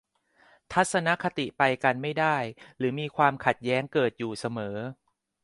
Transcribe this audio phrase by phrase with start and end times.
[0.73, 2.37] ทัศนคติไปกันไม่ได้
[2.77, 4.77] หรือมีความขัดแย้งเกิดอยู่เสมอ